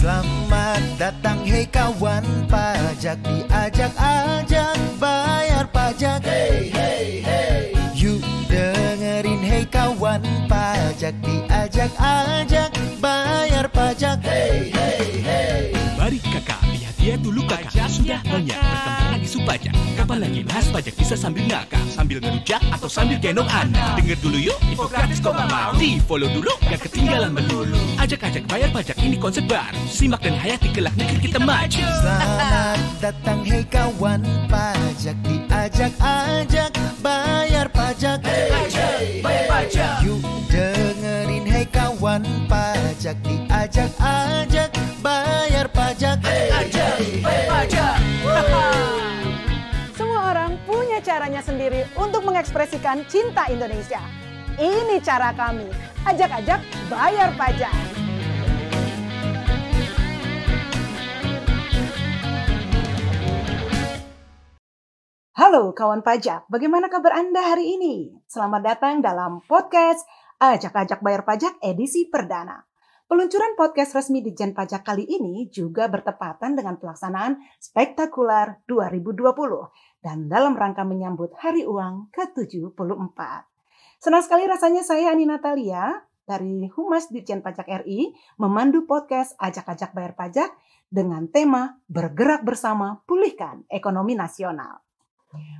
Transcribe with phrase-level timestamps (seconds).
[0.00, 6.24] Selamat datang hei kawan pajak diajak-ajak bayar pajak.
[6.24, 7.76] Hey hey hey.
[7.92, 14.24] Yuk dengerin hei kawan pajak diajak-ajak bayar pajak.
[14.24, 15.76] Hey hey hey.
[16.00, 16.59] Mari kakak,
[17.10, 17.90] dia dulu kakak.
[17.90, 22.86] Sudah banyak bertempatan di supajak Kapan lagi bahas pajak bisa sambil ngakak Sambil ngerujak atau
[22.86, 23.98] sambil gendong anak.
[23.98, 28.46] Dengar dulu yuk, info gratis kok gak mau Di follow dulu, gak ketinggalan melulu Ajak-ajak
[28.46, 29.74] bayar pajak ini konsep baru.
[29.90, 31.82] Simak dan hayati kelak negeri kita maju.
[31.82, 35.16] Selamat datang hei kawan pajak.
[35.26, 36.70] Diajak-ajak
[37.04, 38.22] bayar pajak.
[38.24, 39.94] Ajak, bayar pajak.
[40.06, 42.80] Yuk dengerin hei kawan pajak.
[43.00, 43.39] diajak-ajak
[47.60, 48.00] pajak
[49.92, 54.00] Semua orang punya caranya sendiri untuk mengekspresikan cinta Indonesia.
[54.56, 55.68] Ini cara kami.
[56.08, 56.56] Ajak-ajak
[56.88, 57.76] bayar pajak.
[65.36, 68.24] Halo kawan pajak, bagaimana kabar Anda hari ini?
[68.24, 70.08] Selamat datang dalam podcast
[70.40, 72.69] Ajak-ajak bayar pajak edisi perdana.
[73.10, 79.34] Peluncuran podcast resmi di Jen Pajak kali ini juga bertepatan dengan pelaksanaan Spektakuler 2020
[79.98, 83.18] dan dalam rangka menyambut Hari Uang ke-74.
[83.98, 85.90] Senang sekali rasanya saya Ani Natalia
[86.22, 90.54] dari Humas Ditjen Pajak RI memandu podcast Ajak-ajak Bayar Pajak
[90.86, 94.86] dengan tema Bergerak Bersama Pulihkan Ekonomi Nasional.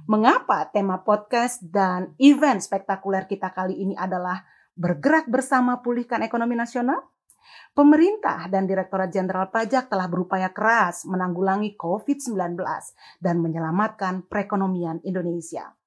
[0.06, 4.38] Mengapa tema podcast dan event spektakuler kita kali ini adalah
[4.78, 7.10] Bergerak Bersama Pulihkan Ekonomi Nasional?
[7.72, 12.60] Pemerintah dan Direktorat Jenderal Pajak telah berupaya keras menanggulangi COVID-19
[13.22, 15.79] dan menyelamatkan perekonomian Indonesia.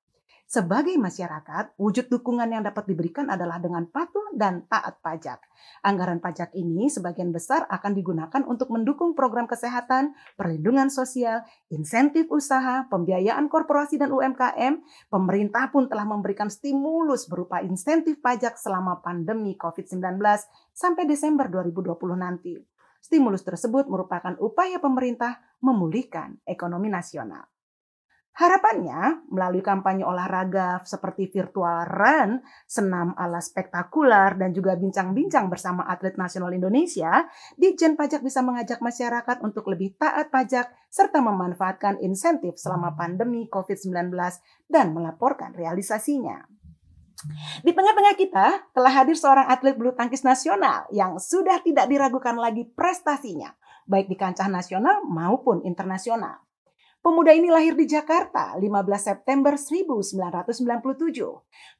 [0.53, 5.41] Sebagai masyarakat, wujud dukungan yang dapat diberikan adalah dengan patuh dan taat pajak.
[5.81, 11.41] Anggaran pajak ini sebagian besar akan digunakan untuk mendukung program kesehatan, perlindungan sosial,
[11.73, 14.85] insentif usaha, pembiayaan korporasi dan UMKM.
[15.09, 20.21] Pemerintah pun telah memberikan stimulus berupa insentif pajak selama pandemi COVID-19
[20.69, 22.61] sampai Desember 2020 nanti.
[23.01, 27.52] Stimulus tersebut merupakan upaya pemerintah memulihkan ekonomi nasional.
[28.33, 36.17] Harapannya, melalui kampanye olahraga seperti virtual run, senam ala spektakuler, dan juga bincang-bincang bersama atlet
[36.17, 37.29] nasional Indonesia,
[37.61, 44.17] Ditjen Pajak bisa mengajak masyarakat untuk lebih taat pajak serta memanfaatkan insentif selama pandemi COVID-19
[44.65, 46.41] dan melaporkan realisasinya.
[47.61, 52.65] Di tengah-tengah kita telah hadir seorang atlet bulu tangkis nasional yang sudah tidak diragukan lagi
[52.65, 53.53] prestasinya,
[53.85, 56.41] baik di kancah nasional maupun internasional.
[57.03, 58.63] Pemuda ini lahir di Jakarta 15
[58.95, 60.55] September 1997.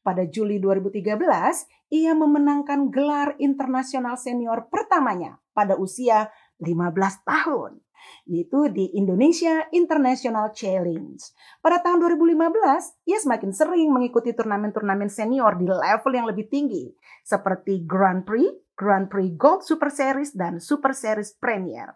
[0.04, 6.28] Pada Juli 2013, ia memenangkan gelar internasional senior pertamanya pada usia
[6.60, 7.80] 15 tahun,
[8.28, 11.24] yaitu di Indonesia International Challenge.
[11.64, 16.92] Pada tahun 2015, ia semakin sering mengikuti turnamen-turnamen senior di level yang lebih tinggi,
[17.24, 21.96] seperti Grand Prix, Grand Prix Gold Super Series, dan Super Series Premier.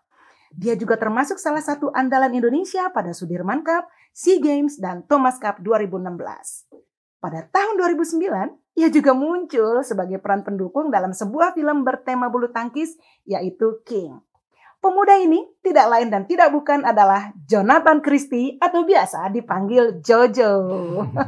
[0.53, 5.59] Dia juga termasuk salah satu andalan Indonesia pada Sudirman Cup, SEA Games, dan Thomas Cup
[5.59, 6.71] 2016.
[7.17, 12.93] Pada tahun 2009, ia juga muncul sebagai peran pendukung dalam sebuah film bertema bulu tangkis
[13.25, 14.21] yaitu King.
[14.77, 20.53] Pemuda ini tidak lain dan tidak bukan adalah Jonathan Christie atau biasa dipanggil Jojo.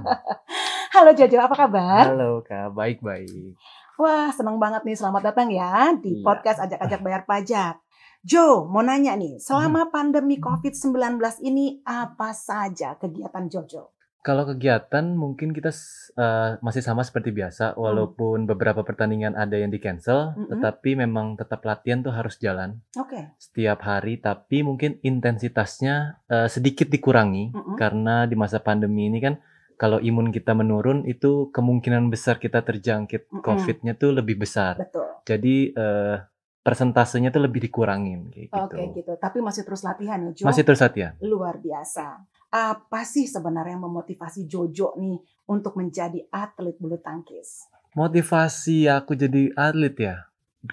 [0.94, 2.14] Halo Jojo, apa kabar?
[2.14, 3.58] Halo Kak, baik-baik.
[3.98, 4.96] Wah, senang banget nih.
[4.96, 6.24] Selamat datang ya di Iya.
[6.24, 7.82] podcast Ajak-Ajak Bayar Pajak.
[8.20, 13.96] Jo, mau nanya nih, selama pandemi COVID-19 ini apa saja kegiatan Jojo?
[14.20, 15.72] Kalau kegiatan mungkin kita
[16.20, 20.52] eh, masih sama seperti biasa, walaupun beberapa pertandingan ada yang di cancel, Mm-mm.
[20.52, 23.32] tetapi memang tetap latihan tuh harus jalan Oke.
[23.40, 27.80] setiap hari, tapi mungkin intensitasnya eh, sedikit dikurangi Mm-mm.
[27.80, 29.40] karena di masa pandemi ini kan
[29.80, 33.40] kalau imun kita menurun itu kemungkinan besar kita terjangkit Mm-mm.
[33.40, 34.76] COVID-nya tuh lebih besar.
[34.76, 35.08] Betul.
[35.24, 36.16] Jadi eh,
[36.60, 38.76] persentasenya tuh lebih dikurangin kayak gitu.
[38.76, 39.12] Oke gitu.
[39.16, 40.44] Tapi masih terus latihan ya, Jo?
[40.46, 41.16] Masih terus latihan.
[41.24, 42.24] Luar biasa.
[42.50, 45.18] Apa sih sebenarnya yang memotivasi Jojo nih
[45.48, 47.70] untuk menjadi atlet bulu tangkis?
[47.96, 50.16] Motivasi aku jadi atlet ya.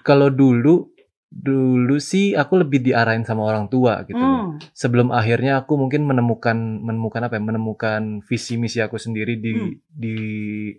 [0.03, 0.91] Kalau dulu
[1.27, 4.19] dulu sih aku lebih diarahin sama orang tua gitu.
[4.19, 4.59] Hmm.
[4.71, 7.43] Sebelum akhirnya aku mungkin menemukan menemukan apa ya?
[7.43, 9.73] Menemukan visi misi aku sendiri di Hmm.
[9.87, 10.15] di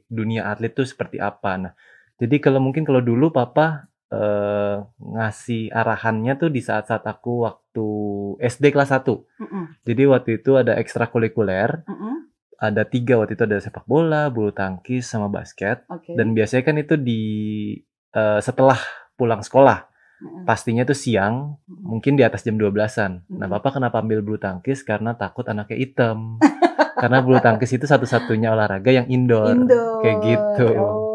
[0.08, 1.56] dunia atlet tuh seperti apa.
[1.56, 1.72] Nah,
[2.16, 7.86] jadi kalau mungkin kalau dulu papa eh, ngasih arahannya tuh di saat-saat aku waktu
[8.40, 9.04] SD kelas 1.
[9.04, 9.64] Mm-mm.
[9.84, 12.14] Jadi waktu itu ada ekstrakurikuler, Mm-mm.
[12.58, 15.84] ada tiga waktu itu ada sepak bola, bulu tangkis, sama basket.
[15.92, 16.16] Oke.
[16.16, 17.22] Dan biasanya kan itu di
[18.12, 18.78] eh, setelah
[19.14, 19.86] pulang sekolah.
[20.18, 20.50] Mm-mm.
[20.50, 21.94] pastinya tuh siang, Mm-mm.
[21.94, 23.30] mungkin di atas jam 12-an.
[23.30, 23.54] Nah, Mm-mm.
[23.54, 24.82] Papa kenapa ambil bulu tangkis?
[24.82, 26.42] Karena takut anaknya hitam.
[26.98, 29.54] Karena bulu tangkis itu satu-satunya olahraga yang indoor.
[29.54, 30.02] Indoor.
[30.02, 30.68] Kayak gitu.
[30.74, 31.07] Oh,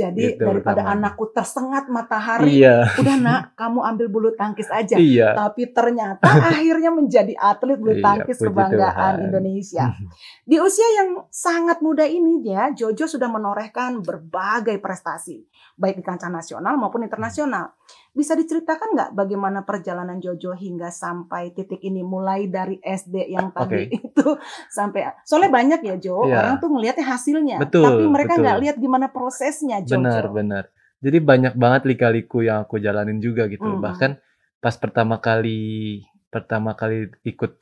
[0.00, 1.12] jadi Gitu daripada pertamanya.
[1.12, 4.96] anakku tersengat matahari, Iya, udah nak, kamu ambil bulu tangkis aja.
[4.96, 5.36] iya.
[5.36, 9.26] Tapi ternyata akhirnya menjadi atlet bulu Iya, tangkis kebanggaan Tuhan.
[9.28, 9.84] Indonesia.
[10.50, 15.44] Di usia yang sangat muda ini ya, Jojo sudah menorehkan berbagai prestasi,
[15.76, 17.76] baik di kancah nasional maupun internasional.
[18.10, 23.86] Bisa diceritakan nggak bagaimana perjalanan Jojo hingga sampai titik ini, mulai dari SD yang tadi
[23.86, 23.96] Oke.
[24.10, 24.26] itu
[24.66, 26.42] sampai, soalnya banyak ya Jo, Iya.
[26.42, 30.02] orang tuh ngelihatnya hasilnya, Betul, tapi mereka nggak lihat gimana prosesnya Jojo.
[30.02, 30.64] Benar, benar.
[31.00, 33.64] Jadi banyak banget lika-liku yang aku jalanin juga gitu.
[33.64, 33.80] Mm-mm.
[33.80, 34.20] Bahkan
[34.60, 37.56] pas pertama kali pertama kali ikut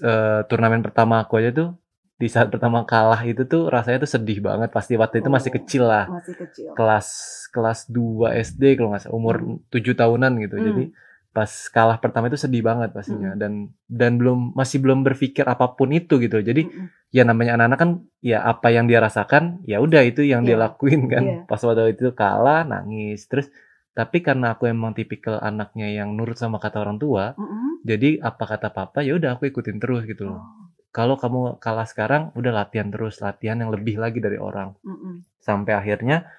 [0.00, 1.68] eh, turnamen pertama aku aja tuh
[2.14, 4.70] di saat pertama kalah itu tuh rasanya tuh sedih banget.
[4.70, 5.56] Pasti waktu itu masih Oh.
[5.58, 6.06] kecil lah.
[6.06, 6.70] Masih kecil.
[6.72, 7.08] Kelas
[7.50, 9.58] kelas 2 SD kalau nggak salah umur Hmm.
[9.68, 10.56] 7 tahunan gitu.
[10.56, 10.64] Hmm.
[10.64, 10.84] Jadi
[11.30, 13.52] pas kalah pertama itu sedih banget pastinya dan
[13.84, 16.38] dan belum masih belum berpikir apa pun itu gitu.
[16.38, 17.10] Jadi Mm-mm.
[17.10, 17.90] ya namanya anak-anak kan
[18.20, 21.38] ya apa yang dia rasakan ya udah itu yang dia Iya, lakuin kan iya.
[21.42, 23.50] pas waktu itu kalah nangis terus
[23.90, 27.82] tapi karena aku emang tipikal anaknya yang nurut sama kata orang tua Mm-mm.
[27.82, 30.63] jadi apa kata papa ya udah aku ikutin terus gitu loh Oh,
[30.94, 35.26] kalau kamu kalah sekarang udah latihan terus latihan yang lebih lagi dari orang mm-mm.
[35.42, 36.30] sampai akhirnya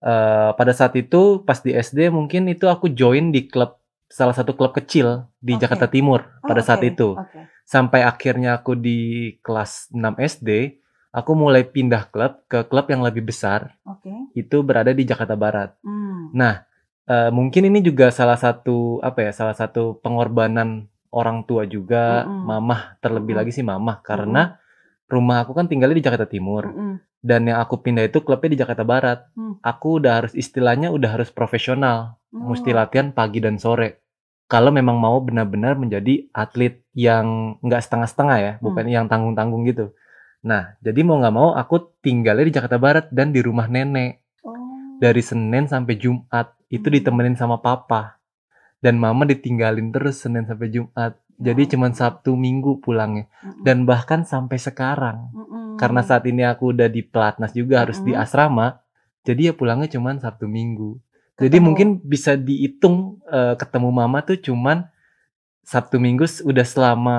[0.00, 3.76] eh, pada saat itu pas di SD mungkin itu aku join di klub
[4.08, 5.68] salah satu klub kecil di Oke.
[5.68, 7.40] Jakarta Timur Oh, pada saat oke, itu oke.
[7.68, 10.80] sampai akhirnya aku di kelas 6 SD,
[11.12, 14.08] aku mulai pindah klub ke klub yang lebih besar, Oke.
[14.32, 15.76] itu berada di Jakarta Barat.
[15.84, 16.32] Hmm.
[16.32, 16.64] Nah,
[17.04, 22.44] eh, mungkin ini juga salah satu apa ya, salah satu pengorbanan orang tua juga, Mm-mm.
[22.44, 23.40] mamah terlebih Mm-mm.
[23.44, 24.60] lagi sih mamah karena
[25.08, 27.00] rumah aku kan tinggalnya di Jakarta Timur Mm-mm.
[27.24, 29.24] dan yang aku pindah itu klubnya di Jakarta Barat.
[29.32, 29.56] Hmm.
[29.64, 32.76] Aku udah harus istilahnya udah harus profesional, mesti Oh.
[32.76, 34.04] latihan pagi dan sore.
[34.48, 38.64] Kalau memang mau benar-benar menjadi atlet yang nggak setengah-setengah ya, Hmm.
[38.64, 39.92] bukan yang tanggung-tanggung gitu.
[40.44, 44.54] Nah, jadi mau nggak mau aku tinggalnya di Jakarta Barat dan di rumah nenek Oh.
[45.00, 46.96] dari Senin sampai Jumat itu Hmm.
[47.00, 48.17] ditemenin sama papa
[48.78, 51.18] dan mama ditinggalin terus Senin sampai Jumat.
[51.38, 51.94] Jadi cuman.
[51.94, 53.30] Sabtu Minggu pulangnya
[53.62, 55.30] dan bahkan sampai sekarang
[55.78, 58.82] karena saat ini aku udah di pelatnas juga harus di asrama
[59.22, 60.98] jadi ya pulangnya cuman Sabtu Minggu
[61.38, 61.62] jadi Ketemu.
[61.62, 64.90] mungkin bisa dihitung eh, ketemu mama tuh cuman
[65.62, 67.18] Sabtu Minggu udah selama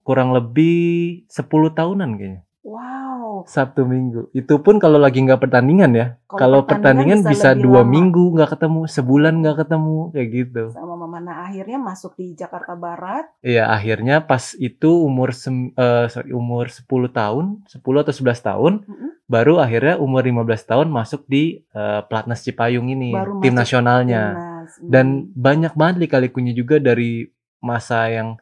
[0.00, 3.01] kurang lebih 10 tahunan kayaknya Wow.
[3.46, 7.92] Sabtu Minggu itu pun kalau lagi nggak pertandingan ya kalau pertandingan, bisa, lebih dua lama.
[7.92, 11.18] minggu nggak ketemu sebulan nggak ketemu kayak gitu sama mama.
[11.20, 13.28] Nah akhirnya masuk di Jakarta Barat.
[13.44, 18.72] Iya akhirnya pas itu umur sem- eh, sorry, umur 10 tahun 10 atau 11 tahun
[18.82, 19.10] Mm-mm.
[19.28, 24.72] baru akhirnya umur 15 tahun masuk di eh, Pelatnas Cipayung ini Baru tim nasionalnya Timnas.
[24.80, 24.88] Mm.
[24.88, 25.06] dan
[25.36, 27.28] banyak banget lika-likunya juga dari
[27.60, 28.40] masa yang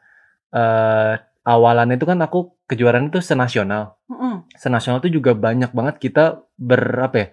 [0.50, 1.14] eh
[1.50, 4.47] awalannya itu kan aku kejuaraan itu senasional Mm-mm.
[4.55, 6.25] senasional itu juga banyak banget kita
[6.55, 7.26] ber apa ya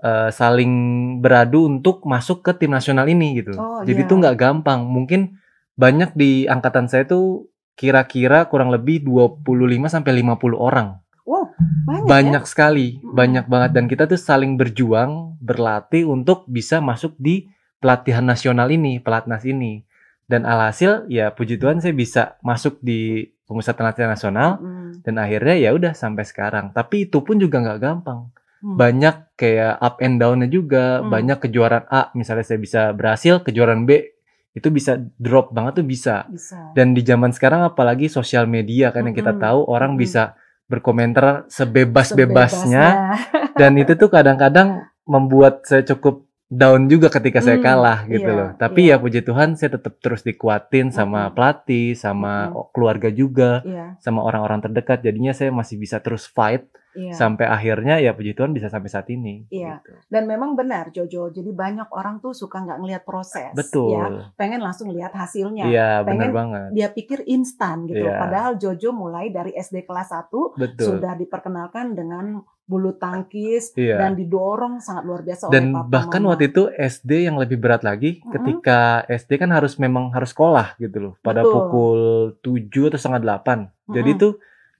[0.00, 0.72] eh, saling
[1.18, 4.06] beradu untuk masuk ke tim nasional ini gitu Oh, jadi iya.
[4.06, 5.34] itu nggak gampang mungkin
[5.74, 9.42] banyak di angkatan saya tuh kira-kira kurang lebih 25
[9.90, 11.50] sampai 50 orang Wow
[11.84, 12.06] banyak.
[12.06, 12.48] banyak Ya?
[12.48, 18.70] sekali, banyak banget dan kita tuh saling berjuang, berlatih untuk bisa masuk di pelatihan nasional
[18.70, 19.82] ini, pelatnas ini.
[20.22, 25.00] Dan alhasil ya puji Tuhan saya bisa masuk di pemusatan latihan nasional Mm-mm.
[25.00, 26.74] dan akhirnya ya udah sampai sekarang.
[26.74, 28.28] Tapi itu pun juga nggak gampang.
[28.58, 28.74] Hmm.
[28.74, 31.08] Banyak kayak up and down-nya juga, Hmm.
[31.08, 34.10] banyak kejuaraan A misalnya saya bisa berhasil, kejuaraan B
[34.52, 36.24] itu bisa drop banget tuh bisa.
[36.26, 36.72] Bisa.
[36.72, 39.44] Dan di zaman sekarang apalagi sosial media kan yang kita Mm-mm.
[39.44, 40.02] tahu orang Mm-mm.
[40.02, 40.34] bisa
[40.66, 43.54] berkomentar sebebas-bebasnya Sebebasnya.
[43.54, 48.38] dan itu tuh kadang-kadang membuat saya cukup down juga ketika saya Hmm, kalah gitu iya,
[48.38, 48.50] loh.
[48.54, 48.96] Tapi iya.
[48.96, 54.62] ya puji Tuhan saya tetap terus dikuatin sama pelatih, sama keluarga juga, Iya, sama orang-orang
[54.62, 55.02] terdekat.
[55.02, 57.12] Jadinya saya masih bisa terus fight iya.
[57.12, 59.44] sampai akhirnya ya puji Tuhan bisa sampai saat ini.
[59.52, 59.84] Iya.
[59.84, 59.92] gitu.
[60.08, 61.30] Dan memang benar Jojo.
[61.30, 63.52] Jadi banyak orang tuh suka nggak ngelihat proses.
[63.52, 63.94] Betul.
[63.94, 65.68] Ya, pengen langsung lihat hasilnya.
[65.68, 66.68] Iya, benar banget.
[66.72, 68.02] Dia pikir instan gitu.
[68.02, 68.16] Iya.
[68.16, 70.86] Padahal Jojo mulai dari SD kelas 1 Betul.
[70.96, 73.94] sudah diperkenalkan dengan bulu tangkis Iya.
[74.02, 76.34] dan didorong sangat luar biasa oleh Dan papa bahkan mama.
[76.34, 78.34] waktu itu SD yang lebih berat lagi Mm-mm.
[78.34, 81.54] ketika SD kan harus memang harus sekolah gitu loh pada Betul.
[81.54, 82.00] pukul
[82.42, 83.70] 7 atau setengah 8.
[83.86, 84.22] Jadi Mm-mm.
[84.26, 84.32] tuh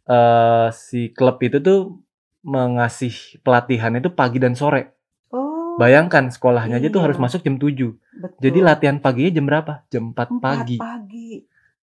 [0.06, 2.02] eh, si klub itu tuh
[2.46, 3.10] mengasih
[3.42, 4.94] pelatihan itu pagi dan sore.
[5.28, 7.06] Oh, Bayangkan sekolahnya aja tuh Iya.
[7.10, 7.98] harus masuk jam 7.
[8.14, 8.38] betul.
[8.40, 9.72] Jadi latihan paginya jam berapa?
[9.88, 10.76] Jam 4 Empat pagi.
[10.78, 11.30] pagi.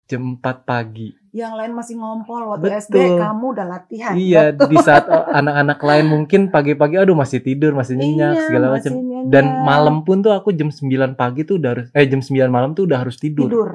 [0.06, 1.10] Jam 4 pagi.
[1.32, 3.18] Yang lain masih ngompol waktu SD, Betul.
[3.18, 4.14] kamu udah latihan.
[4.14, 4.68] Iya, Betul.
[4.72, 8.92] di saat anak-anak lain mungkin pagi-pagi aduh masih tidur, masih nyenyak Iya, segala macam.
[9.28, 12.72] Dan malam pun tuh aku jam 9 pagi tuh udah harus eh jam 9 malam
[12.72, 13.48] tuh udah harus tidur.
[13.48, 13.70] tidur.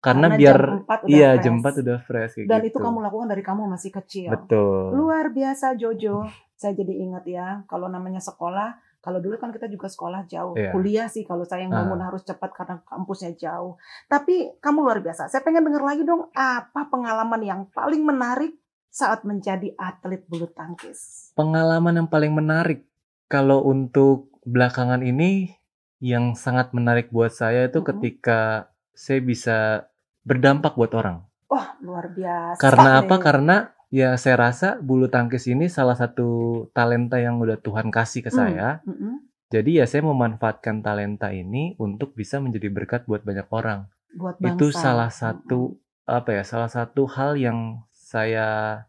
[0.00, 1.42] Karena, Karena biar jam 4 udah iya fresh.
[1.44, 2.68] jam 4 udah fresh kayak Dan gitu.
[2.72, 4.32] itu kamu lakukan dari kamu masih kecil.
[4.32, 4.96] Betul.
[4.96, 6.24] Luar biasa Jojo.
[6.56, 10.56] Saya jadi ingat ya, kalau namanya sekolah, kalau dulu kan kita juga sekolah jauh.
[10.56, 10.72] Iya.
[10.72, 13.76] Kuliah sih kalau saya yang bangun harus cepat karena kampusnya jauh.
[14.08, 15.28] Tapi kamu luar biasa.
[15.28, 18.56] Saya pengen dengar lagi dong, apa pengalaman yang paling menarik
[18.88, 21.32] saat menjadi atlet bulu tangkis?
[21.36, 22.88] Pengalaman yang paling menarik
[23.28, 25.60] kalau untuk belakangan ini
[26.00, 27.88] yang sangat menarik buat saya itu Mm-mm.
[27.92, 28.69] ketika
[29.00, 29.88] saya bisa
[30.20, 31.24] berdampak buat orang.
[31.48, 32.60] Wah, luar biasa.
[32.60, 33.16] Karena apa?
[33.16, 33.56] Karena
[33.88, 36.28] ya saya rasa bulu tangkis ini salah satu
[36.76, 38.36] talenta yang udah Tuhan kasih ke Hmm.
[38.36, 38.68] saya.
[38.84, 39.24] Mm-mm.
[39.50, 43.88] Jadi ya saya memanfaatkan talenta ini untuk bisa menjadi berkat buat banyak orang.
[44.14, 44.54] Buat bangsa.
[44.54, 45.60] Itu salah satu
[46.06, 46.42] apa ya?
[46.44, 48.84] Salah satu hal yang saya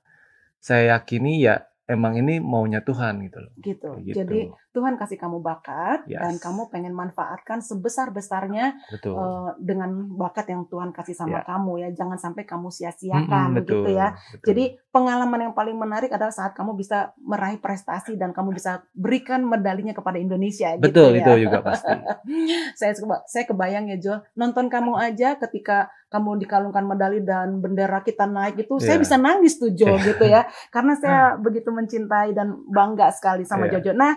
[0.61, 3.53] saya yakini ya emang ini maunya Tuhan gitu loh.
[3.57, 3.89] gitu.
[4.05, 4.15] Gitu.
[4.21, 4.39] Jadi
[4.71, 6.39] Tuhan kasih kamu bakat dan Yes.
[6.39, 9.13] kamu pengen manfaatkan sebesar-besarnya betul.
[9.13, 11.43] eh, dengan bakat yang Tuhan kasih sama Ya.
[11.43, 11.89] kamu ya.
[11.91, 13.83] Jangan sampai kamu sia-siakan betul.
[13.83, 14.15] begitu ya.
[14.31, 14.45] betul.
[14.47, 19.43] Jadi pengalaman yang paling menarik adalah saat kamu bisa meraih prestasi dan kamu bisa berikan
[19.43, 21.43] medalinya kepada Indonesia betul gitu itu ya.
[21.43, 21.91] juga pasti.
[22.79, 22.91] saya
[23.25, 28.59] saya kebayang ya Jo, nonton kamu aja ketika kamu dikalungkan medali dan bendera kita naik
[28.59, 29.03] itu saya Iya.
[29.03, 30.03] bisa nangis tuh Jo Iya.
[30.05, 30.41] gitu ya.
[30.69, 33.79] Karena saya begitu mencintai dan bangga sekali sama Iya.
[33.79, 33.91] Jojo.
[33.93, 34.15] Nah,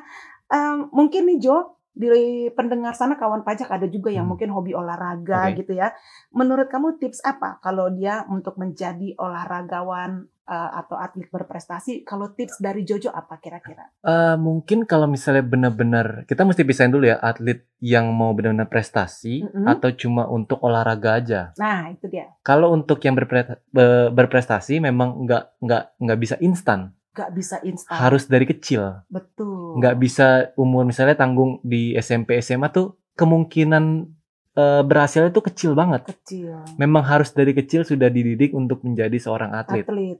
[0.54, 1.56] em, mungkin nih Jo
[1.90, 2.10] di
[2.50, 4.34] pendengar sana kawan pajak ada juga yang Hmm.
[4.34, 5.62] mungkin hobi olahraga Oke.
[5.62, 5.94] gitu ya.
[6.30, 12.04] Menurut kamu tips apa kalau dia untuk menjadi olahragawan eh, atau atlet berprestasi?
[12.04, 13.88] Kalau tips dari Jojo apa kira-kira?
[14.02, 19.40] Eh, mungkin kalau misalnya benar-benar kita mesti pisahin dulu ya atlet yang mau benar-benar prestasi
[19.40, 19.64] Mm-mm.
[19.64, 21.40] atau cuma untuk olahraga aja.
[21.56, 22.28] Nah, itu dia.
[22.42, 27.94] Kalau untuk yang berpre- be- berprestasi memang nggak nggak nggak bisa instan, Gak bisa instan.
[27.94, 29.06] harus dari kecil.
[29.06, 29.78] Betul.
[29.78, 34.10] Nggak bisa umur misalnya tanggung di SMP SMA tuh kemungkinan
[34.52, 36.06] eh, berhasilnya tuh kecil banget.
[36.06, 36.62] kecil.
[36.74, 39.82] Memang harus dari kecil sudah dididik untuk menjadi seorang atlet.
[39.82, 40.18] Atlet.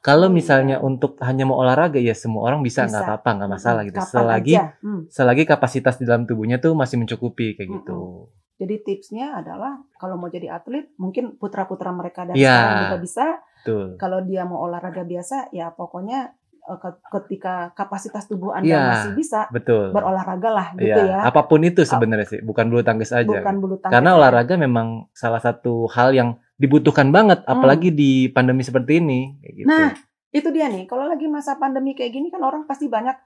[0.00, 0.36] Kalau Oh, iya.
[0.36, 3.98] misalnya untuk hanya mau olahraga ya semua orang bisa nggak apa-apa nggak masalah gitu.
[3.98, 4.54] Kapan Selagi.
[4.80, 5.00] Hmm.
[5.06, 8.28] selagi kapasitas di dalam tubuhnya tuh masih mencukupi kayak gitu.
[8.54, 12.54] Jadi tipsnya adalah kalau mau jadi atlet, mungkin putra-putra mereka dan Iya.
[12.54, 13.24] sekarang juga bisa.
[13.64, 13.96] Betul.
[13.96, 18.80] Kalau dia mau olahraga biasa, ya pokoknya eh, ke- ketika kapasitas tubuh anda Iya.
[18.86, 19.88] masih bisa Betul.
[19.90, 21.20] berolahraga lah gitu Iya, ya.
[21.24, 23.24] apa pun itu sebenarnya sih, bukan bulu tangkis aja.
[23.26, 23.92] Bukan bulu tangkis.
[23.92, 24.16] Karena ya.
[24.16, 29.36] olahraga memang salah satu hal yang dibutuhkan banget, apalagi di pandemi seperti ini.
[29.38, 29.66] Kayak gitu.
[29.66, 29.76] Hmm.
[29.76, 29.90] Nah,
[30.30, 30.84] itu dia nih.
[30.84, 33.16] Kalau lagi masa pandemi kayak gini kan orang pasti banyak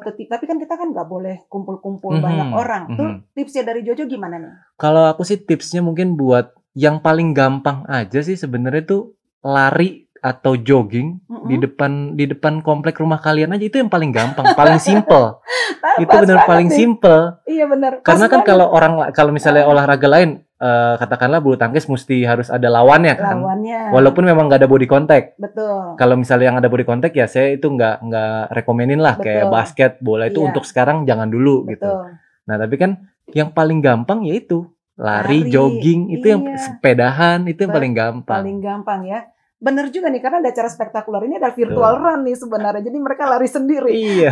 [0.00, 2.82] teti- tapi kan kita kan nggak boleh kumpul-kumpul Mhm, banyak orang.
[2.94, 3.18] Tuh mhm.
[3.32, 4.54] tipsnya dari Jojo gimana nih?
[4.74, 10.58] Kalau aku sih tipsnya mungkin buat yang paling gampang aja sih sebenarnya tuh lari atau
[10.58, 11.46] jogging Mm-mm.
[11.46, 15.38] di depan di depan komplek rumah kalian aja itu yang paling gampang, paling simple.
[16.02, 16.74] Itu benar paling nih.
[16.74, 17.38] simple.
[17.44, 18.02] Iya benar.
[18.02, 18.50] Karena kan banget.
[18.50, 23.38] kalau orang kalau misalnya olahraga lain eh, katakanlah bulu tangkis mesti harus ada lawannya kan.
[23.38, 25.38] lawannya Walaupun memang nggak ada body contact.
[25.38, 25.94] betul.
[25.94, 29.54] Kalau misalnya yang ada body contact ya saya itu nggak nggak rekomenin lah kayak Betul.
[29.54, 30.46] basket, bola itu Iya.
[30.50, 31.86] untuk sekarang jangan dulu gitu.
[31.86, 32.18] Betul.
[32.48, 32.90] Nah, tapi kan
[33.30, 34.66] yang paling gampang yaitu
[34.98, 36.58] Lari, lari, jogging, itu yang iya.
[36.58, 38.42] sepedahan itu yang paling gampang.
[38.42, 39.20] paling gampang ya.
[39.58, 42.06] Bener juga nih karena ada acara spektakuler ini ada virtual Betul.
[42.06, 42.82] run nih sebenarnya.
[42.86, 43.90] Jadi mereka lari sendiri.
[43.90, 44.30] Iya.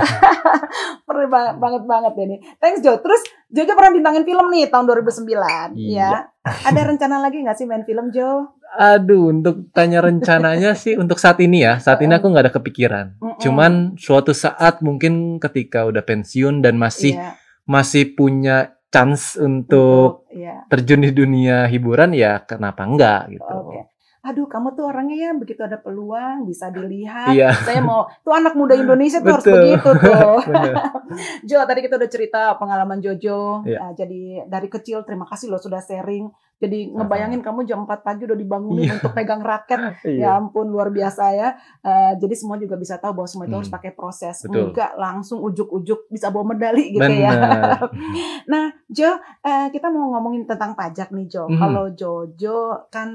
[1.06, 2.38] Perlu ba- banget banget deh nih.
[2.62, 3.02] Thanks Jo.
[3.02, 6.30] Terus Jojo pernah bintangin film nih tahun 2009 Iya.
[6.30, 6.30] ya.
[6.46, 8.54] Ada rencana lagi nggak sih main film Jo?
[8.78, 13.06] Aduh, untuk tanya rencananya sih untuk saat ini ya, saat ini aku nggak ada kepikiran.
[13.18, 13.38] Mm-mm.
[13.42, 17.34] Cuman suatu saat mungkin ketika udah pensiun dan masih Iya,
[17.66, 20.64] masih punya chance untuk Iya.
[20.72, 23.52] terjun di dunia hiburan ya kenapa enggak gitu.
[23.60, 23.65] Oke.
[24.26, 27.30] Aduh, kamu tuh orangnya ya begitu ada peluang bisa dilihat.
[27.30, 27.54] Iya.
[27.56, 30.38] Saya mau tuh anak muda Indonesia tuh harus begitu tuh.
[31.48, 33.62] Jo, tadi kita udah cerita pengalaman Jojo.
[33.62, 33.78] Iya.
[33.80, 36.26] Nah, jadi dari kecil terima kasih loh sudah sharing.
[36.56, 38.94] Jadi ngebayangin kamu jam 4 pagi udah dibangunin Iya.
[38.96, 39.78] untuk pegang raket.
[40.02, 40.18] Iya.
[40.18, 41.48] Ya ampun luar biasa ya.
[41.78, 43.60] Eh, jadi semua juga bisa tahu bahwa semua itu Hmm.
[43.60, 44.40] harus pakai proses.
[44.42, 44.72] Betul.
[44.72, 47.30] Enggak langsung ujuk-ujuk bisa bawa medali gitu ya.
[47.30, 47.80] Bener.
[48.46, 51.44] Nah, Jo, eh, kita mau ngomongin tentang pajak nih, Jo.
[51.44, 51.60] Mhm.
[51.60, 53.08] Kalau Jojo kan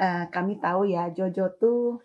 [0.00, 2.00] eh, kami tahu ya, Jojo tuh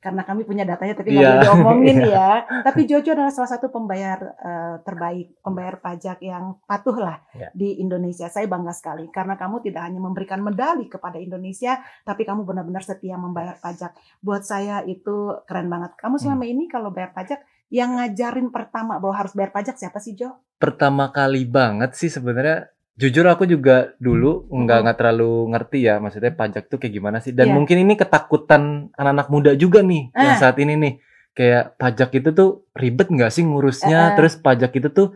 [0.00, 1.28] karena kami punya datanya tapi nggak Iya.
[1.30, 2.16] boleh diomongin Iya.
[2.16, 2.30] ya.
[2.64, 7.52] Tapi Jojo adalah salah satu pembayar eh, terbaik, pembayar pajak yang patuh lah Iya.
[7.52, 8.24] di Indonesia.
[8.26, 13.14] Saya bangga sekali karena kamu tidak hanya memberikan medali kepada Indonesia, tapi kamu benar-benar setia
[13.14, 13.92] membayar pajak.
[14.18, 15.12] Buat saya itu
[15.44, 15.92] keren banget.
[15.94, 16.24] Kamu Hmm.
[16.24, 20.32] selama ini kalau bayar pajak yang ngajarin pertama bahwa harus bayar pajak siapa sih Jo?
[20.56, 26.30] Pertama kali banget sih sebenarnya jujur aku juga dulu nggak nggak terlalu ngerti ya maksudnya
[26.30, 27.54] pajak tuh kayak gimana sih dan Iya.
[27.56, 30.38] mungkin ini ketakutan anak-anak muda juga nih yang Ah.
[30.38, 30.94] saat ini nih
[31.32, 34.14] kayak pajak itu tuh ribet nggak sih ngurusnya Eh, eh.
[34.14, 35.08] terus pajak itu tuh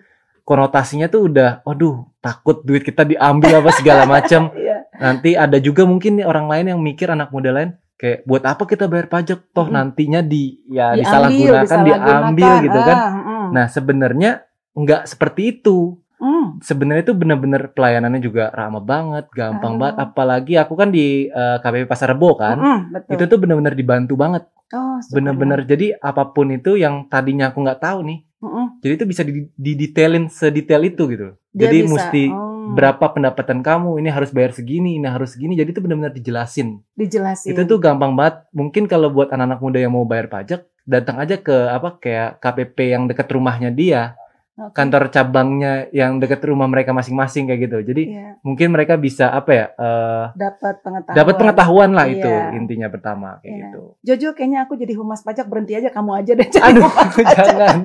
[0.43, 4.53] konotasinya tuh udah, waduh, takut duit kita diambil apa segala macam.
[4.53, 4.85] Iya.
[4.95, 8.62] Nanti ada juga mungkin nih orang lain yang mikir anak muda lain kayak buat apa
[8.62, 9.75] kita bayar pajak toh Mm-mm.
[9.75, 12.61] nantinya di ya Diambil, disalahgunakan, diambil disalahgunakan.
[12.62, 12.97] gitu kan.
[12.97, 13.47] Ah, mm.
[13.50, 14.31] Nah, sebenarnya
[14.75, 15.97] nggak seperti itu.
[16.25, 16.47] Mm.
[16.59, 19.78] Sebenarnya itu bener-bener pelayanannya juga ramah banget, gampang Oh.
[19.78, 19.97] banget.
[20.00, 22.57] Apalagi aku kan di eh, KPP Pasar Rebo kan.
[22.57, 23.11] Mm-mm, betul.
[23.12, 24.49] Itu tuh bener-bener dibantu banget.
[24.73, 24.97] oh.
[25.12, 28.19] Bener-bener jadi apa pun itu yang tadinya aku nggak tahu nih.
[28.40, 28.66] Mm-mm.
[28.81, 31.37] Jadi itu bisa di- didetailin sedetail itu gitu.
[31.52, 35.54] Dia jadi bisa, mesti oh, berapa pendapatan kamu, ini harus bayar segini, ini harus segini.
[35.54, 36.81] Jadi itu benar-benar dijelasin.
[36.93, 37.52] dijelasin.
[37.52, 38.49] Itu tuh gampang banget.
[38.50, 42.78] Mungkin kalau buat anak-anak muda yang mau bayar pajak, datang aja ke apa kayak KPP
[42.90, 44.16] yang dekat rumahnya dia,
[44.54, 44.70] Oke.
[44.73, 47.78] kantor cabangnya yang dekat rumah mereka masing-masing kayak gitu.
[47.84, 49.66] Jadi Iya, mungkin mereka bisa apa ya?
[49.75, 51.16] eh, dapat pengetahuan.
[51.16, 52.54] dapat pengetahuan lah itu Iya.
[52.54, 53.58] intinya pertama kayak Iya.
[53.66, 53.80] gitu.
[54.00, 57.76] Jojo kayaknya aku jadi humas pajak berhenti aja kamu aja deh jadi Aduh, humas jangan.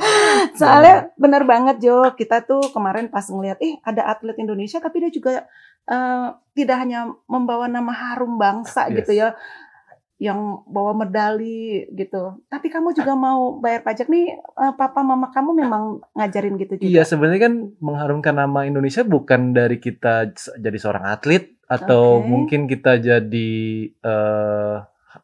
[0.54, 5.10] Soalnya benar banget Jo, kita tuh kemarin pas ngeliat, eh ada atlet Indonesia tapi dia
[5.10, 5.48] juga
[5.82, 9.02] eh, tidak hanya membawa nama harum bangsa Yes.
[9.02, 9.34] gitu ya,
[10.22, 12.38] yang bawa medali gitu.
[12.46, 16.86] Tapi kamu juga mau bayar pajak nih, eh, papa mama kamu memang ngajarin gitu juga.
[16.86, 20.30] Iya, sebenarnya kan mengharumkan nama Indonesia bukan dari kita
[20.62, 22.30] jadi seorang atlet atau Oke.
[22.30, 23.50] mungkin kita jadi
[23.90, 24.76] eh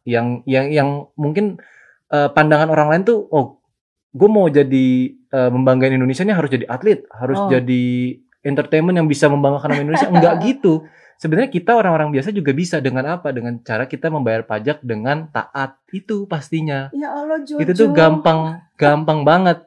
[0.02, 1.62] yang yang yang mungkin
[2.10, 3.62] eh, pandangan orang lain tuh, oh,
[4.10, 7.46] gue mau jadi eh, membanggain Indonesia nih harus jadi atlet, harus Oh.
[7.46, 10.10] jadi entertainment yang bisa membanggakan nama Indonesia.
[10.10, 10.82] Enggak gitu.
[11.18, 13.34] Sebenarnya kita orang-orang biasa juga bisa dengan apa?
[13.34, 16.94] Dengan cara kita membayar pajak dengan taat itu pastinya.
[16.94, 17.58] Ya Allah Jojo.
[17.58, 19.58] Itu tuh gampang, gampang banget.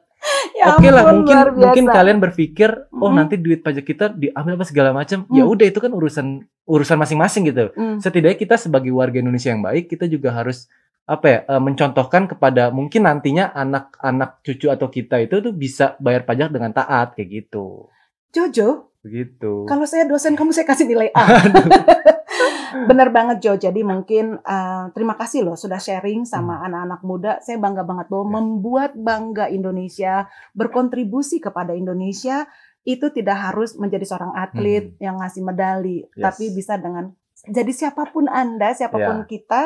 [0.54, 3.16] Ya Oke lah ampun, mungkin mungkin kalian berpikir oh Mm.
[3.18, 5.26] nanti duit pajak kita diambil apa segala macam.
[5.34, 5.50] Ya Mm.
[5.50, 6.26] udah itu kan urusan
[6.62, 7.74] urusan masing-masing gitu.
[7.74, 7.98] Hmm.
[7.98, 10.70] Setidaknya kita sebagai warga Indonesia yang baik kita juga harus
[11.02, 16.22] apa ya eh, mencontohkan kepada mungkin nantinya anak-anak cucu atau kita itu tuh bisa bayar
[16.22, 17.90] pajak dengan taat kayak gitu.
[18.30, 19.66] Jojo, Begitu.
[19.66, 21.26] kalau saya dosen kamu saya kasih nilai A.
[22.88, 23.52] Bener banget Jo.
[23.54, 27.32] Jadi mungkin eh, terima kasih loh sudah sharing sama anak-anak muda.
[27.38, 28.30] Saya bangga banget bahwa Hmm.
[28.30, 28.36] Ya.
[28.38, 30.14] membuat bangga Indonesia,
[30.52, 32.46] berkontribusi kepada Indonesia
[32.82, 36.10] itu tidak harus menjadi seorang atlet yang ngasih medali, Hmm.
[36.14, 36.24] Yes.
[36.24, 37.04] tapi bisa dengan
[37.44, 39.28] jadi siapa pun Anda, siapa pun Ya.
[39.28, 39.62] kita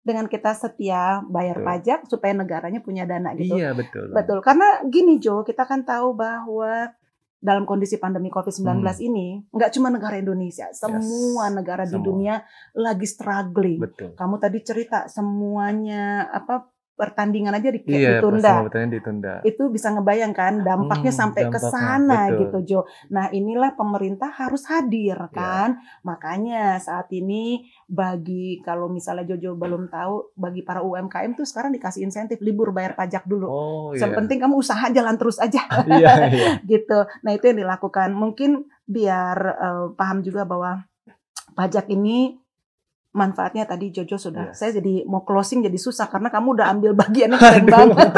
[0.00, 1.66] dengan kita setia bayar Betul.
[1.66, 3.52] pajak supaya negaranya punya dana gitu.
[3.54, 4.08] Iya betul.
[4.10, 6.88] Betul, karena gini Jo, kita kan tahu bahwa
[7.40, 9.00] dalam kondisi pandemi COVID-19 Hmm.
[9.00, 12.04] ini, nggak cuma negara Indonesia, semua negara di semua.
[12.04, 12.34] dunia
[12.76, 13.80] lagi struggling.
[13.80, 14.12] Betul.
[14.12, 16.68] Kamu tadi cerita semuanya apa
[17.00, 18.68] pertandingan aja di, Iya, ditunda.
[18.68, 19.34] ditunda.
[19.40, 22.80] Itu bisa ngebayangkan dampaknya Hmm, sampai ke sana gitu Jo.
[23.08, 25.32] Nah, inilah pemerintah harus hadir Iya.
[25.32, 25.68] kan.
[26.04, 32.04] Makanya saat ini bagi kalau misalnya Jojo belum tahu, bagi para UMKM tuh sekarang dikasih
[32.04, 33.46] insentif libur bayar pajak dulu.
[33.48, 34.18] Oh Yang iya.
[34.20, 36.48] penting kamu usaha jalan terus aja Iya, iya.
[36.70, 36.98] gitu.
[37.24, 38.12] Nah itu yang dilakukan.
[38.12, 38.50] Mungkin
[38.84, 40.84] biar eh, paham juga bahwa
[41.52, 42.36] pajak ini
[43.10, 44.50] manfaatnya tadi Jojo sudah.
[44.50, 44.54] Iya.
[44.54, 48.10] Saya jadi mau closing jadi susah karena kamu udah ambil bagiannya keren banget.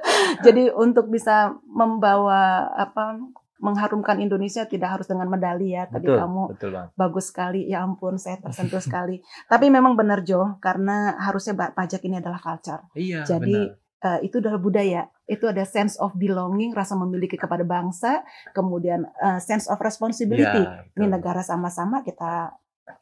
[0.46, 3.18] jadi untuk bisa membawa apa
[3.60, 5.86] mengharumkan Indonesia tidak harus dengan medali ya.
[5.86, 7.68] Tadi Betul, kamu betul bagus sekali.
[7.68, 9.20] Ya ampun, saya tersentuh sekali.
[9.46, 12.88] Tapi memang benar Jo, karena harusnya pajak ini adalah culture.
[12.96, 14.16] Iya, Jadi benar.
[14.16, 15.02] eh, itu adalah budaya.
[15.28, 18.24] Itu ada sense of belonging, rasa memiliki kepada bangsa,
[18.56, 20.64] kemudian eh, sense of responsibility.
[20.64, 22.56] Iya, Ini negara sama-sama kita,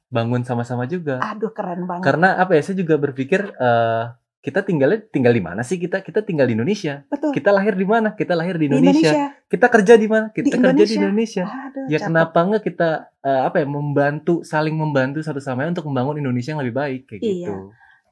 [0.09, 1.21] bangun sama-sama juga.
[1.21, 2.05] aduh keren banget.
[2.05, 2.63] Karena apa ya?
[2.63, 4.05] Saya juga berpikir eh,
[4.39, 6.01] kita tinggalnya tinggal di mana sih kita?
[6.01, 7.03] Kita tinggal di Indonesia.
[7.07, 7.35] Betul.
[7.35, 8.13] Kita lahir di mana?
[8.13, 9.35] Kita lahir di Di Indonesia.
[9.45, 10.27] Kita kerja di mana?
[10.31, 10.99] Kita Di kerja di Indonesia.
[11.03, 11.45] Indonesia.
[11.45, 12.07] Aduh, Ya cakep.
[12.07, 12.89] kenapa enggak kita
[13.21, 17.01] eh, apa ya membantu saling membantu satu sama lain untuk membangun Indonesia yang lebih baik
[17.07, 17.31] kayak Iya.
[17.35, 17.53] gitu.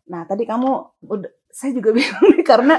[0.07, 0.71] Nah tadi kamu,
[1.03, 2.75] udah, saya juga bingung nih karena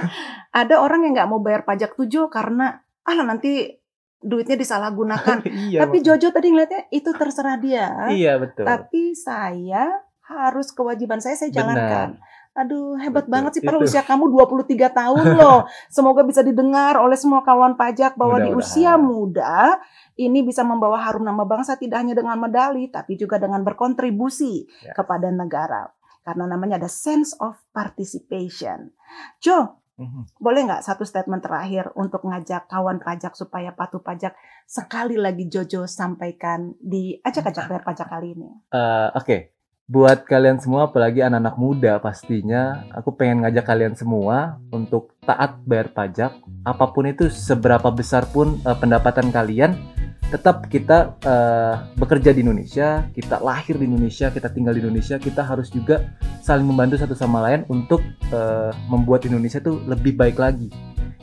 [0.49, 3.79] ada orang yang nggak mau bayar pajak tujuh karena ah nanti
[4.19, 5.45] duitnya disalahgunakan.
[5.69, 5.85] iya.
[5.85, 6.05] Tapi Mak.
[6.05, 7.87] Jojo tadi ngeliatnya itu terserah dia.
[8.09, 8.65] Iya betul.
[8.65, 12.19] Tapi saya harus kewajiban saya saya jalankan.
[12.57, 13.93] Aduh, hebat Betul, banget sih padahal itu.
[13.93, 15.69] usia kamu 23 tahun loh.
[15.93, 18.65] Semoga bisa didengar oleh semua kawan pajak bahwa di Mudah-mudahan.
[18.65, 19.77] usia muda
[20.17, 24.97] ini bisa membawa harum nama bangsa tidak hanya dengan medali tapi juga dengan berkontribusi Ya.
[24.97, 25.93] kepada negara.
[26.25, 28.89] Karena namanya ada sense of participation.
[29.37, 30.37] Jo, Mhm.
[30.37, 34.37] boleh nggak satu statement terakhir untuk ngajak kawan pajak supaya patuh pajak
[34.69, 38.49] sekali lagi Jojo sampaikan di ajak-ajak bayar pajak kali ini?
[38.69, 39.57] Eh, Oke,
[39.87, 45.95] buat kalian semua, apalagi anak-anak muda pastinya, aku pengen ngajak kalian semua untuk taat bayar
[45.95, 46.43] pajak.
[46.67, 49.79] Apa pun itu, seberapa besar pun eh, pendapatan kalian,
[50.27, 55.39] tetap kita eh, bekerja di Indonesia, kita lahir di Indonesia, kita tinggal di Indonesia, kita
[55.39, 56.03] harus juga
[56.43, 60.67] saling membantu satu sama lain untuk eh, membuat Indonesia itu lebih baik lagi.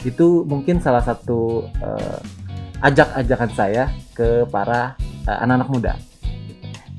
[0.01, 2.19] Itu mungkin salah satu eh,
[2.81, 3.85] ajak-ajakan saya
[4.17, 4.97] ke para
[5.29, 5.93] eh, anak-anak muda.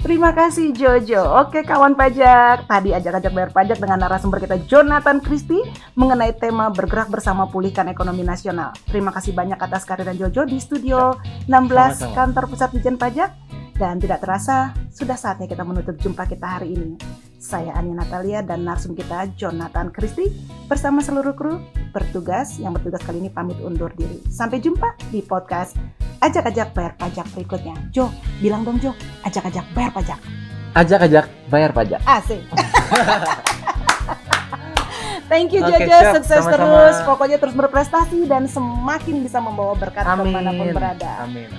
[0.06, 1.18] Terima kasih Jojo.
[1.42, 5.66] Oke kawan pajak, tadi ajak-ajak bayar pajak dengan narasumber kita Jonathan Christie
[5.98, 8.70] mengenai tema bergerak bersama pulihkan ekonomi nasional.
[8.86, 11.18] Terima kasih banyak atas kehadiran Jojo di studio
[11.50, 12.14] 16 Sama-sama.
[12.14, 13.34] kantor pusat Dijen Pajak.
[13.82, 17.02] Dan tidak terasa, sudah saatnya kita menutup jumpa kita hari ini.
[17.42, 20.30] Saya Ani Natalia dan narsum kita Jonathan Christie
[20.70, 21.58] bersama seluruh kru
[21.90, 24.22] bertugas yang bertugas kali ini pamit undur diri.
[24.30, 27.78] Sampai jumpa di podcast Ajak-ajak bayar pajak berikutnya.
[27.94, 28.10] Jo,
[28.42, 30.18] bilang dong Jo, ajak-ajak bayar pajak.
[30.74, 32.02] Ajak-ajak bayar pajak.
[32.02, 32.42] Asik.
[35.26, 36.14] Thank you Oke, Jojo, siap.
[36.22, 36.54] sukses Sama-sama.
[36.54, 36.96] terus.
[37.06, 40.34] Pokoknya terus berprestasi dan semakin bisa membawa berkat Amin.
[40.34, 41.12] ke mana pun berada.
[41.26, 41.50] Amin.